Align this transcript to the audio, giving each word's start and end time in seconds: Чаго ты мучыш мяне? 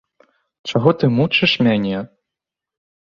Чаго 0.69 0.93
ты 1.03 1.09
мучыш 1.17 1.53
мяне? 1.67 1.97